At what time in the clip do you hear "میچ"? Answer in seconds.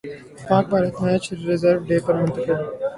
1.03-1.23